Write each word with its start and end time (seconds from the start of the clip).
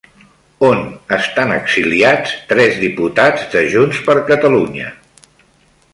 On 0.67 0.79
estan 1.17 1.53
exiliats 1.57 2.33
tres 2.53 2.81
diputats 2.85 3.47
de 3.55 3.65
Junts 3.75 4.01
per 4.09 4.17
Catalunya? 4.33 4.91